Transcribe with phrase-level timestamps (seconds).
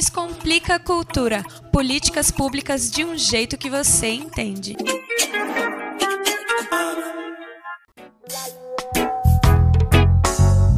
[0.00, 1.42] Descomplica a cultura.
[1.70, 4.74] Políticas públicas de um jeito que você entende.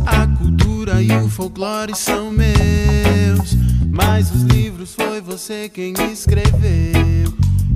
[0.04, 3.54] A cultura e o folclore são meus,
[3.93, 7.32] mas os livros foi você quem escreveu.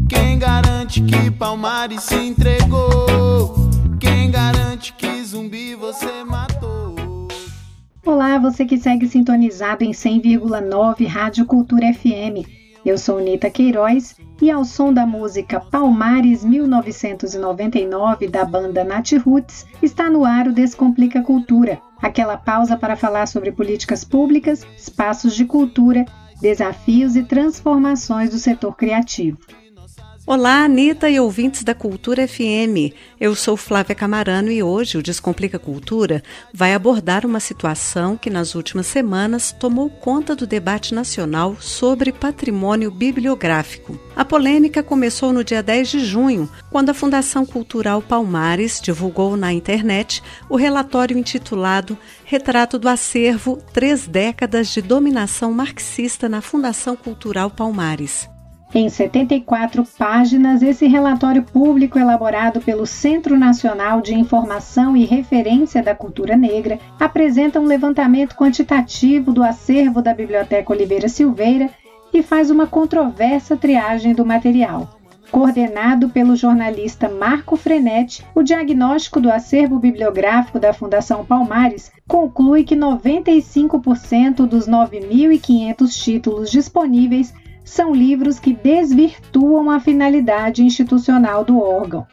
[0.08, 3.70] Quem garante que Palmares se entregou?
[4.00, 6.85] Quem garante que zumbi você matou?
[8.06, 12.46] Olá, você que segue sintonizado em 100,9 Rádio Cultura FM.
[12.84, 19.66] Eu sou Nita Queiroz e ao som da música Palmares 1999 da banda Nat Roots
[19.82, 25.44] está no ar o Descomplica Cultura, aquela pausa para falar sobre políticas públicas, espaços de
[25.44, 26.04] cultura,
[26.40, 29.38] desafios e transformações do setor criativo.
[30.28, 32.92] Olá, Anitta e ouvintes da Cultura FM.
[33.20, 36.20] Eu sou Flávia Camarano e hoje o Descomplica Cultura
[36.52, 42.90] vai abordar uma situação que nas últimas semanas tomou conta do debate nacional sobre patrimônio
[42.90, 43.96] bibliográfico.
[44.16, 49.52] A polêmica começou no dia 10 de junho, quando a Fundação Cultural Palmares divulgou na
[49.52, 57.48] internet o relatório intitulado Retrato do Acervo: Três Décadas de Dominação Marxista na Fundação Cultural
[57.48, 58.28] Palmares.
[58.74, 65.94] Em 74 páginas, esse relatório público elaborado pelo Centro Nacional de Informação e Referência da
[65.94, 71.70] Cultura Negra apresenta um levantamento quantitativo do acervo da Biblioteca Oliveira Silveira
[72.12, 74.98] e faz uma controversa triagem do material.
[75.30, 82.76] Coordenado pelo jornalista Marco Frenetti, o diagnóstico do acervo bibliográfico da Fundação Palmares conclui que
[82.76, 87.32] 95% dos 9.500 títulos disponíveis
[87.66, 92.06] são livros que desvirtuam a finalidade institucional do órgão.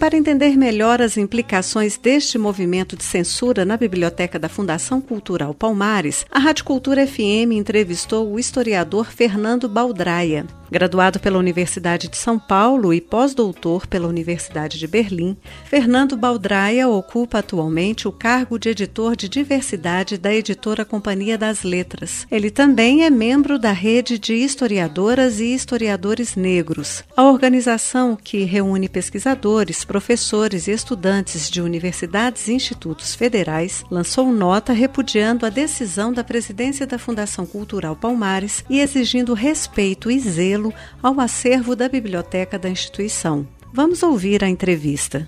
[0.00, 6.24] Para entender melhor as implicações deste movimento de censura na biblioteca da Fundação Cultural Palmares,
[6.30, 10.46] a Rádio Cultura FM entrevistou o historiador Fernando Baldraia.
[10.70, 17.40] Graduado pela Universidade de São Paulo e pós-doutor pela Universidade de Berlim, Fernando Baldraia ocupa
[17.40, 22.24] atualmente o cargo de editor de diversidade da editora Companhia das Letras.
[22.30, 28.88] Ele também é membro da rede de historiadoras e historiadores negros, a organização que reúne
[28.88, 36.22] pesquisadores, professores e estudantes de universidades e institutos federais, lançou nota repudiando a decisão da
[36.22, 42.68] presidência da Fundação Cultural Palmares e exigindo respeito e zelo ao acervo da biblioteca da
[42.68, 43.44] instituição.
[43.72, 45.26] Vamos ouvir a entrevista.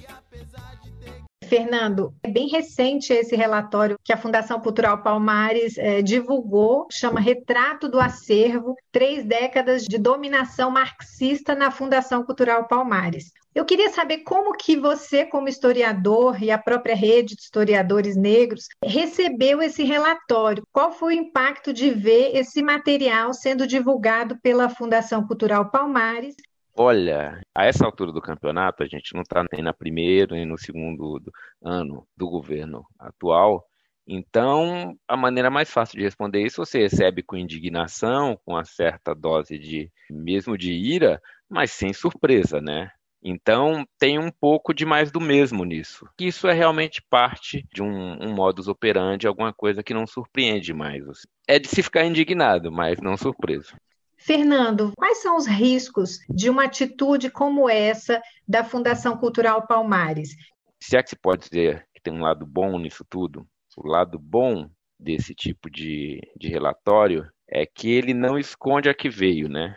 [1.48, 7.88] Fernando, é bem recente esse relatório que a Fundação Cultural Palmares é, divulgou, chama Retrato
[7.88, 13.32] do Acervo: Três Décadas de Dominação Marxista na Fundação Cultural Palmares.
[13.54, 18.66] Eu queria saber como que você, como historiador e a própria rede de historiadores negros,
[18.82, 20.62] recebeu esse relatório.
[20.72, 26.34] Qual foi o impacto de ver esse material sendo divulgado pela Fundação Cultural Palmares
[26.74, 30.56] Olha, a essa altura do campeonato, a gente não está nem na primeira nem no
[30.56, 31.20] segundo
[31.62, 33.66] ano do governo atual.
[34.06, 39.14] Então, a maneira mais fácil de responder isso você recebe com indignação, com uma certa
[39.14, 42.90] dose de, mesmo de ira, mas sem surpresa, né?
[43.22, 46.06] Então, tem um pouco de mais do mesmo nisso.
[46.18, 51.04] Isso é realmente parte de um, um modus operandi, alguma coisa que não surpreende mais.
[51.46, 53.76] É de se ficar indignado, mas não surpreso.
[54.16, 60.36] Fernando, quais são os riscos de uma atitude como essa da Fundação Cultural Palmares?
[60.80, 63.46] Se é que se pode dizer que tem um lado bom nisso tudo,
[63.76, 64.68] o lado bom
[64.98, 69.76] desse tipo de, de relatório é que ele não esconde a que veio, né?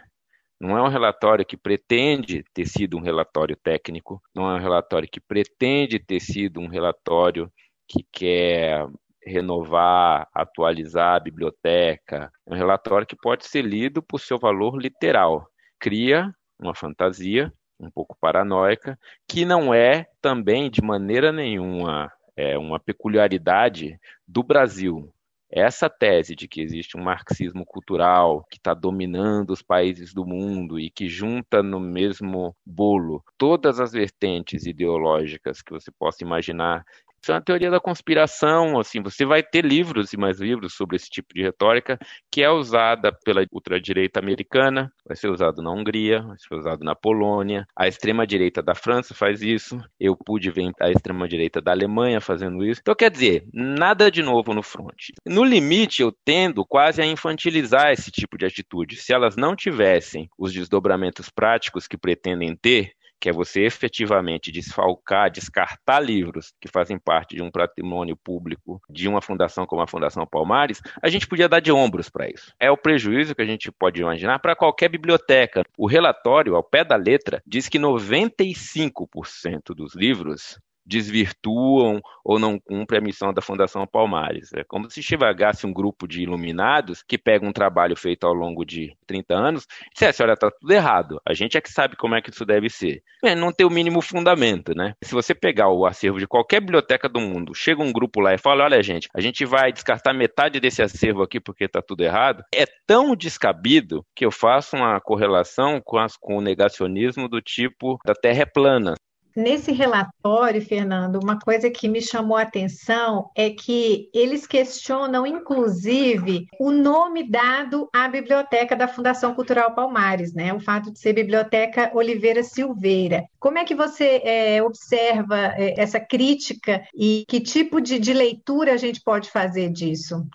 [0.60, 5.08] Não é um relatório que pretende ter sido um relatório técnico, não é um relatório
[5.10, 7.52] que pretende ter sido um relatório
[7.88, 8.88] que quer
[9.26, 12.32] renovar, atualizar a biblioteca.
[12.48, 15.48] É um relatório que pode ser lido por seu valor literal.
[15.80, 22.80] Cria uma fantasia um pouco paranoica, que não é também de maneira nenhuma é, uma
[22.80, 25.12] peculiaridade do Brasil.
[25.58, 30.78] Essa tese de que existe um marxismo cultural que está dominando os países do mundo
[30.78, 36.84] e que junta no mesmo bolo todas as vertentes ideológicas que você possa imaginar
[37.26, 40.96] isso é uma teoria da conspiração, assim, você vai ter livros e mais livros sobre
[40.96, 41.98] esse tipo de retórica
[42.32, 46.94] que é usada pela ultradireita americana, vai ser usado na Hungria, vai ser usado na
[46.94, 51.72] Polônia, a extrema direita da França faz isso, eu pude ver a extrema direita da
[51.72, 52.82] Alemanha fazendo isso.
[52.82, 55.10] Então, quer dizer, nada de novo no front.
[55.26, 58.98] No limite, eu tendo quase a infantilizar esse tipo de atitude.
[58.98, 65.32] Se elas não tivessem os desdobramentos práticos que pretendem ter, que é você efetivamente desfalcar,
[65.32, 70.26] descartar livros que fazem parte de um patrimônio público de uma fundação como a Fundação
[70.26, 72.54] Palmares, a gente podia dar de ombros para isso.
[72.60, 75.64] É o prejuízo que a gente pode imaginar para qualquer biblioteca.
[75.78, 83.00] O relatório, ao pé da letra, diz que 95% dos livros desvirtuam ou não cumprem
[83.00, 84.52] a missão da Fundação Palmares.
[84.54, 88.66] É como se chegasse um grupo de iluminados que pega um trabalho feito ao longo
[88.66, 92.16] de 30 anos e dissesse, olha, está tudo errado, a gente é que sabe como
[92.16, 93.02] é que isso deve ser.
[93.24, 94.94] É, não tem o mínimo fundamento, né?
[95.04, 98.38] Se você pegar o acervo de qualquer biblioteca do mundo, chega um grupo lá e
[98.38, 102.44] fala, olha, gente, a gente vai descartar metade desse acervo aqui porque está tudo errado,
[102.54, 108.00] é tão descabido que eu faço uma correlação com, as, com o negacionismo do tipo
[108.06, 108.96] da Terra é plana.
[109.36, 116.48] Nesse relatório, Fernando, uma coisa que me chamou a atenção é que eles questionam, inclusive,
[116.58, 120.54] o nome dado à biblioteca da Fundação Cultural Palmares, né?
[120.54, 123.26] O fato de ser Biblioteca Oliveira Silveira.
[123.38, 128.72] Como é que você é, observa é, essa crítica e que tipo de, de leitura
[128.74, 130.26] a gente pode fazer disso?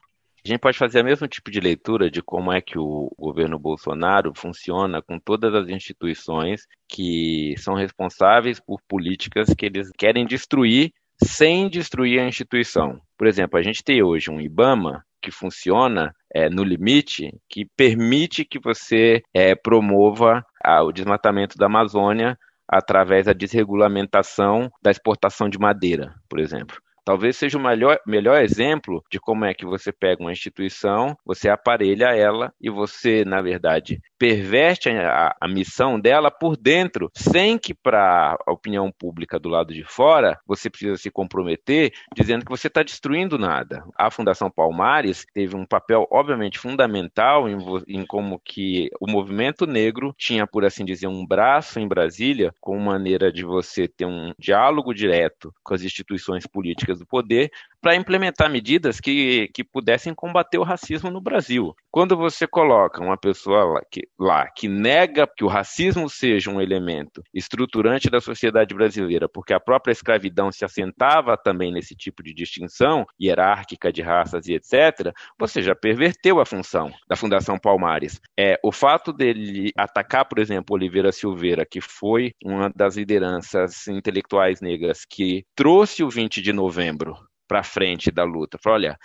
[0.45, 3.59] A gente pode fazer o mesmo tipo de leitura de como é que o governo
[3.59, 10.93] Bolsonaro funciona com todas as instituições que são responsáveis por políticas que eles querem destruir
[11.23, 12.99] sem destruir a instituição.
[13.19, 18.45] Por exemplo, a gente tem hoje um IBAMA que funciona é, no limite, que permite
[18.45, 25.59] que você é, promova a, o desmatamento da Amazônia através da desregulamentação da exportação de
[25.59, 26.81] madeira, por exemplo.
[27.05, 31.49] Talvez seja o melhor, melhor exemplo de como é que você pega uma instituição, você
[31.49, 37.73] aparelha ela e você, na verdade, perverte a, a missão dela por dentro, sem que
[37.73, 42.67] para a opinião pública do lado de fora você precisa se comprometer dizendo que você
[42.67, 43.83] está destruindo nada.
[43.97, 47.57] A Fundação Palmares teve um papel, obviamente, fundamental em,
[47.89, 52.79] em como que o movimento negro tinha, por assim dizer, um braço em Brasília, com
[52.79, 57.51] maneira de você ter um diálogo direto com as instituições políticas do poder
[57.81, 61.75] para implementar medidas que, que pudessem combater o racismo no Brasil.
[61.91, 66.61] Quando você coloca uma pessoa lá que, lá que nega que o racismo seja um
[66.61, 72.33] elemento estruturante da sociedade brasileira, porque a própria escravidão se assentava também nesse tipo de
[72.33, 78.21] distinção hierárquica de raças e etc., você já perverteu a função da Fundação Palmares.
[78.39, 84.61] É, o fato dele atacar, por exemplo, Oliveira Silveira, que foi uma das lideranças intelectuais
[84.61, 87.17] negras que trouxe o 20 de novembro
[87.51, 88.57] para frente da luta.
[88.63, 88.97] Falou, olha,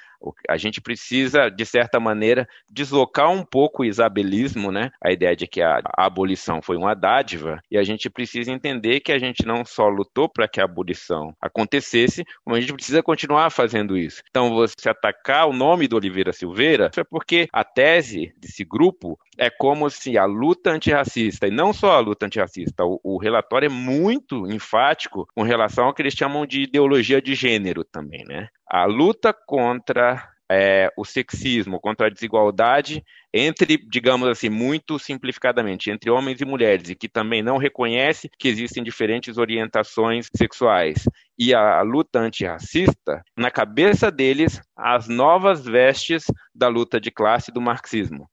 [0.50, 4.92] a gente precisa, de certa maneira, deslocar um pouco o isabelismo, né?
[5.04, 9.12] A ideia de que a, abolição foi uma dádiva, e a gente precisa entender que
[9.12, 13.50] a gente não só lutou para que a abolição acontecesse, como a gente precisa continuar
[13.50, 14.22] fazendo isso.
[14.30, 19.50] Então, você atacar o nome do Oliveira Silveira, é porque a tese desse grupo é
[19.50, 23.70] como se a luta antirracista, e não só a luta antirracista, o, o relatório é
[23.70, 28.48] muito enfático com relação ao que eles chamam de ideologia de gênero também, né?
[28.68, 33.04] A luta contra é, o sexismo, contra a desigualdade
[33.34, 38.48] entre, digamos assim, muito simplificadamente, entre homens e mulheres, e que também não reconhece que
[38.48, 41.04] existem diferentes orientações sexuais.
[41.38, 47.52] E a, a luta antirracista, na cabeça deles, as novas vestes da luta de classe
[47.52, 48.30] do marxismo.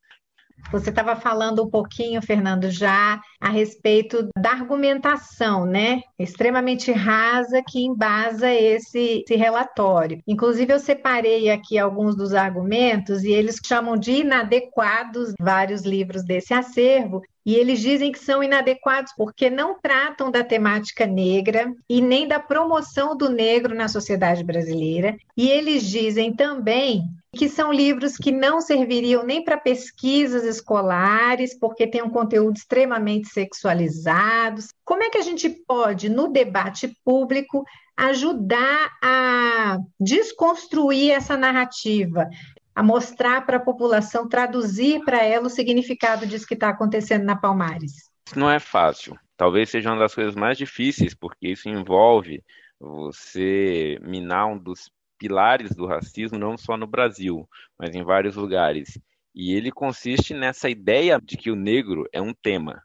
[0.72, 6.00] Você estava falando um pouquinho, Fernando, já a respeito da argumentação, né?
[6.19, 10.22] Extremamente rasa que embasa esse, esse, relatório.
[10.26, 16.54] Inclusive, eu separei aqui alguns dos argumentos e eles chamam de inadequados vários livros desse
[16.54, 17.21] acervo.
[17.44, 22.38] E eles dizem que são inadequados porque não tratam da temática negra e nem da
[22.38, 25.16] promoção do negro na sociedade brasileira.
[25.37, 27.04] E eles dizem também
[27.35, 33.29] que são livros que não serviriam nem para pesquisas escolares, porque tem um conteúdo extremamente
[33.29, 34.61] sexualizado.
[34.85, 37.65] Como é que a gente pode, no debate público,
[37.97, 42.29] ajudar a desconstruir essa narrativa?
[42.75, 47.37] a mostrar para a população, traduzir para ela o significado disso que está acontecendo na
[47.37, 48.11] Palmares?
[48.35, 49.15] Não é fácil.
[49.37, 52.43] Talvez seja uma das coisas mais difíceis, porque isso envolve
[52.81, 54.91] você minar um dos
[55.23, 57.49] pilares do racismo, não só no Brasil,
[57.79, 59.00] mas em vários lugares.
[59.33, 62.83] E ele consiste nessa ideia de que o negro é um tema.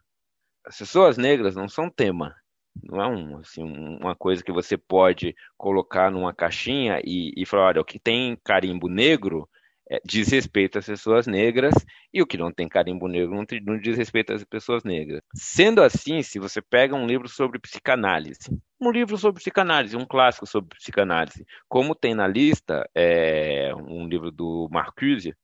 [0.64, 2.32] As pessoas negras não são tema.
[2.80, 7.66] Não é um, assim, uma coisa que você pode colocar numa caixinha e, e falar:
[7.66, 9.48] olha, o que tem carimbo negro
[10.04, 11.74] diz respeito às pessoas negras
[12.12, 15.22] e o que não tem carimbo negro não, não diz respeito às pessoas negras.
[15.34, 20.46] Sendo assim, se você pega um livro sobre psicanálise, um livro sobre psicanálise, um clássico
[20.46, 25.34] sobre psicanálise, como tem na lista é, um livro do Marcuse,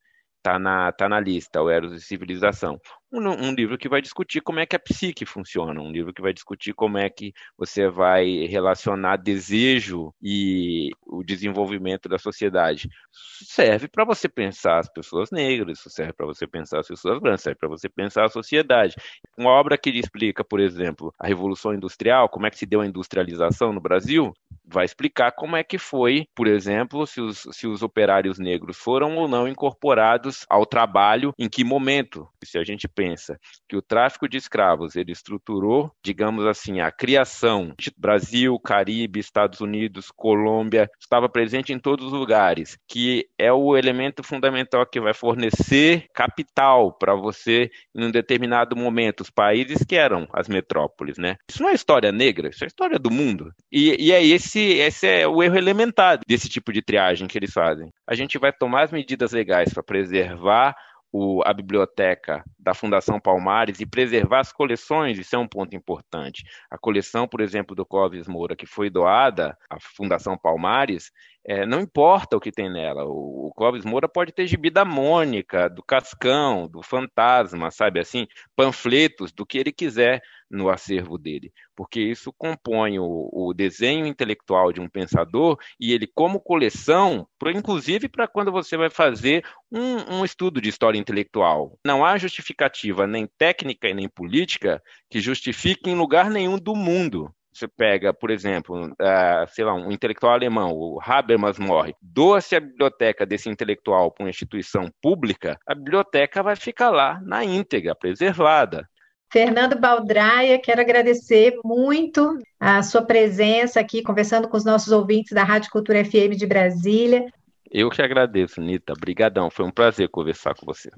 [0.44, 2.78] tá na, tá na lista, o Eros e Civilização
[3.14, 6.20] um, um, livro que vai discutir como é que a psique funciona, um livro que
[6.20, 12.88] vai discutir como é que você vai relacionar desejo e o desenvolvimento da sociedade.
[13.12, 17.58] Serve para você pensar as pessoas negras, serve para você pensar as pessoas brancas, serve
[17.58, 18.96] para você pensar a sociedade.
[19.38, 22.86] Uma obra que explica, por exemplo, a Revolução Industrial, como é que se deu a
[22.86, 24.34] industrialização no Brasil,
[24.66, 29.16] vai explicar como é que foi, por exemplo, se os, se os operários negros foram
[29.16, 32.28] ou não incorporados ao trabalho, em que momento.
[32.44, 37.74] Se a gente pensa que o tráfico de escravos ele estruturou, digamos assim, a criação
[37.78, 43.76] de Brasil, Caribe, Estados Unidos, Colômbia, estava presente em todos os lugares, que é o
[43.76, 49.96] elemento fundamental que vai fornecer capital para você em um determinado momento, os países que
[49.96, 51.36] eram as metrópoles, né?
[51.48, 53.52] Isso não é história negra, isso é história do mundo.
[53.70, 57.52] E, e é esse, esse é o erro elementar desse tipo de triagem que eles
[57.52, 57.90] fazem.
[58.06, 60.74] A gente vai tomar as medidas legais para preservar
[61.16, 66.42] o, a biblioteca da Fundação Palmares e preservar as coleções, isso é um ponto importante.
[66.68, 71.12] A coleção, por exemplo, do Clóvis Moura, que foi doada à Fundação Palmares,
[71.46, 73.04] é, não importa o que tem nela.
[73.04, 78.26] O, o Clóvis Moura pode ter gibi da Mônica, do Cascão, do Fantasma, sabe assim,
[78.56, 84.72] panfletos, do que ele quiser no acervo dele, porque isso compõe o, o desenho intelectual
[84.72, 90.18] de um pensador e ele, como coleção, pro, inclusive para quando você vai fazer um,
[90.18, 91.76] um estudo de história intelectual.
[91.84, 97.34] Não há justificativa nem técnica e nem política que justifique em lugar nenhum do mundo
[97.54, 102.60] você pega, por exemplo, uh, sei lá, um intelectual alemão, o Habermas morre, doa-se a
[102.60, 108.88] biblioteca desse intelectual para uma instituição pública, a biblioteca vai ficar lá na íntegra, preservada.
[109.32, 115.42] Fernando Baldraia, quero agradecer muito a sua presença aqui, conversando com os nossos ouvintes da
[115.42, 117.26] Rádio Cultura FM de Brasília.
[117.70, 118.92] Eu que agradeço, Nita.
[118.92, 119.50] Obrigadão.
[119.50, 120.88] Foi um prazer conversar com você.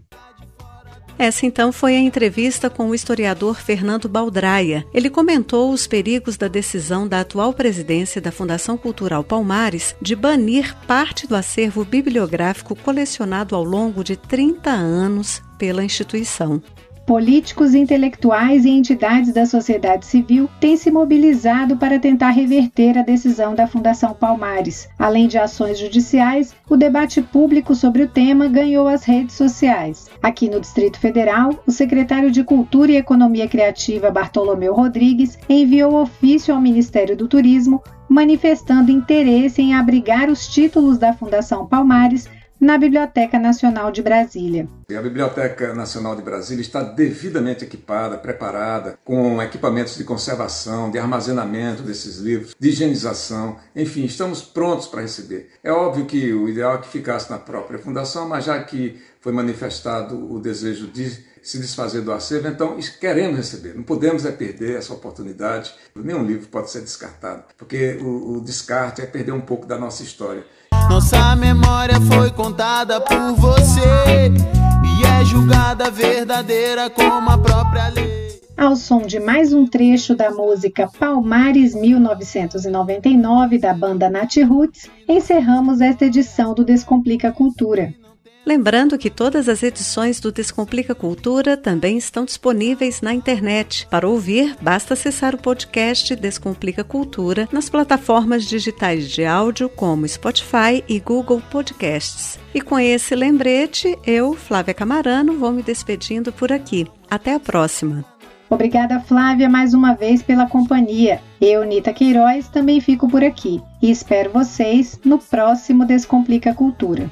[1.18, 4.87] Essa então foi a entrevista com o historiador Fernando Baldraia.
[4.92, 10.76] Ele comentou os perigos da decisão da atual presidência da Fundação Cultural Palmares de banir
[10.87, 16.62] parte do acervo bibliográfico colecionado ao longo de 30 anos pela instituição.
[17.07, 23.55] Políticos, intelectuais e entidades da sociedade civil têm se mobilizado para tentar reverter a decisão
[23.55, 24.89] da Fundação Palmares.
[24.99, 30.11] Além de ações judiciais, o debate público sobre o tema ganhou as redes sociais.
[30.21, 36.53] Aqui no Distrito Federal, o secretário de Cultura e Economia Criativa, Bartolomeu Rodrigues, enviou ofício
[36.53, 42.29] ao Ministério do Turismo manifestando interesse em abrigar os títulos da Fundação Palmares
[42.61, 44.69] na Biblioteca Nacional de Brasília.
[44.97, 51.83] A Biblioteca Nacional de Brasília está devidamente equipada, preparada, com equipamentos de conservação, de armazenamento
[51.83, 55.51] desses livros, de higienização, enfim, estamos prontos para receber.
[55.63, 59.33] É óbvio que o ideal é que ficasse na própria fundação, mas já que foi
[59.33, 63.73] manifestado o desejo de se desfazer do acervo, então queremos receber.
[63.77, 65.73] Não podemos é perder essa oportunidade.
[65.95, 70.03] Nenhum livro pode ser descartado, porque o, o descarte é perder um pouco da nossa
[70.03, 70.45] história.
[70.88, 73.81] Nossa memória foi contada por você
[74.31, 78.40] e é julgada verdadeira como a própria lei.
[78.57, 85.81] Ao som de mais um trecho da música Palmares 1999 da banda Nat Roots, encerramos
[85.81, 87.93] esta edição do Descomplica Cultura.
[88.47, 93.88] Lembrando que todas as edições do Descomplica Cultura também estão disponíveis na internet.
[93.91, 100.85] Para ouvir, basta acessar o podcast Descomplica Cultura nas plataformas digitais de áudio como Spotify
[100.88, 102.38] e Google Podcasts.
[102.55, 106.87] E com esse lembrete, eu, Flávia Camarano, vou me despedindo por aqui.
[107.11, 108.05] Até a próxima!
[108.49, 111.21] Obrigada, Flávia, mais uma vez pela companhia.
[111.41, 117.11] Eu, Nita Queiroz, também fico por aqui e espero vocês no próximo Descomplica Cultura.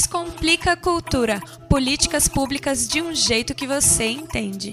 [0.00, 1.42] Descomplica a cultura.
[1.68, 4.72] Políticas públicas de um jeito que você entende.